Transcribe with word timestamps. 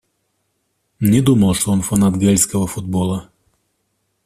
Не 0.99 1.21
думал, 1.21 1.53
что 1.53 1.71
он 1.71 1.83
фанат 1.83 2.15
гэльского 2.17 2.65
футбола. 2.65 3.29